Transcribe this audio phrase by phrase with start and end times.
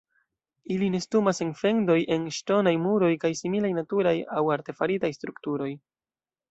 [0.75, 5.75] Ili nestumas en fendoj en ŝtonaj muroj kaj similaj naturaj aŭ artefaritaj strukturoj.